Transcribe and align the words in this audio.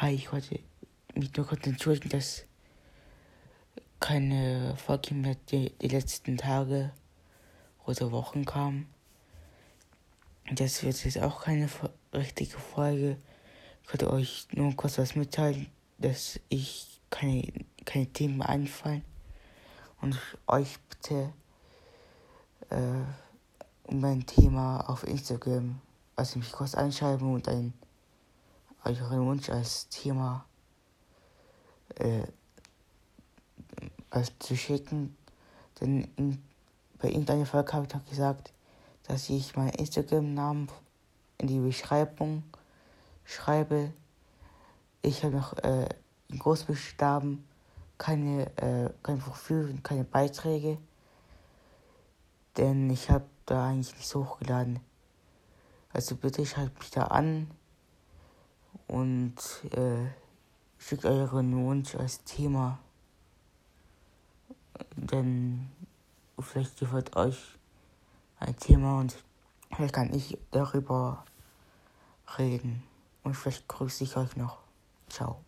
Hi, 0.00 0.12
ich 0.14 0.30
wollte 0.30 0.60
mich 1.16 1.34
nur 1.36 1.44
kurz 1.44 1.66
entschuldigen, 1.66 2.10
dass 2.10 2.44
keine 3.98 4.76
Folge 4.76 5.12
mehr 5.12 5.34
die, 5.50 5.76
die 5.82 5.88
letzten 5.88 6.36
Tage 6.36 6.92
oder 7.84 8.12
Wochen 8.12 8.44
kam. 8.44 8.86
Das 10.52 10.84
wird 10.84 11.04
jetzt 11.04 11.18
auch 11.18 11.42
keine 11.42 11.68
richtige 12.14 12.58
Folge. 12.58 13.16
Ich 13.82 13.88
wollte 13.88 14.12
euch 14.12 14.46
nur 14.52 14.72
kurz 14.76 14.98
was 14.98 15.16
mitteilen, 15.16 15.66
dass 15.98 16.38
ich 16.48 17.00
keine, 17.10 17.52
keine 17.84 18.06
Themen 18.06 18.40
einfallen 18.40 19.02
und 20.00 20.16
euch 20.46 20.78
bitte 20.90 21.32
äh, 22.70 23.02
um 23.82 24.04
ein 24.04 24.24
Thema 24.24 24.88
auf 24.88 25.02
Instagram, 25.02 25.80
also 26.14 26.38
mich 26.38 26.52
kurz 26.52 26.76
einschreiben 26.76 27.34
und 27.34 27.48
ein 27.48 27.72
euren 28.88 29.26
Wunsch 29.26 29.50
als 29.50 29.88
Thema 29.88 30.44
äh, 31.96 32.26
als 34.10 34.32
zu 34.38 34.56
schicken. 34.56 35.16
Denn 35.80 36.08
in, 36.16 36.42
bei 36.98 37.08
irgendeiner 37.08 37.46
Folge 37.46 37.72
habe 37.72 37.86
ich 37.86 37.92
doch 37.92 38.04
gesagt, 38.06 38.52
dass 39.04 39.28
ich 39.30 39.56
meinen 39.56 39.70
Instagram-Namen 39.70 40.68
in 41.38 41.46
die 41.46 41.60
Beschreibung 41.60 42.42
schreibe. 43.24 43.92
Ich 45.02 45.22
habe 45.22 45.36
noch 45.36 45.56
äh, 45.58 45.88
in 46.28 46.38
Großbuchstaben 46.38 47.44
keine, 47.96 48.46
äh, 48.56 48.90
kein 49.02 49.18
Profil 49.18 49.68
und 49.70 49.84
keine 49.84 50.04
Beiträge. 50.04 50.78
Denn 52.56 52.90
ich 52.90 53.10
habe 53.10 53.24
da 53.46 53.68
eigentlich 53.68 53.94
nichts 53.94 54.14
hochgeladen. 54.14 54.80
Also 55.92 56.16
bitte 56.16 56.44
schreibt 56.44 56.78
mich 56.80 56.90
da 56.90 57.04
an 57.04 57.48
und 58.88 59.36
äh, 59.72 60.08
schickt 60.78 61.04
euren 61.04 61.56
Wunsch 61.64 61.94
als 61.94 62.24
Thema. 62.24 62.78
Denn 64.96 65.70
vielleicht 66.38 66.78
gefällt 66.78 67.14
euch 67.16 67.58
ein 68.40 68.56
Thema 68.56 68.98
und 69.00 69.16
vielleicht 69.74 69.94
kann 69.94 70.12
ich 70.12 70.38
darüber 70.50 71.24
reden. 72.38 72.82
Und 73.22 73.34
vielleicht 73.34 73.68
grüße 73.68 74.04
ich 74.04 74.16
euch 74.16 74.36
noch. 74.36 74.58
Ciao. 75.08 75.40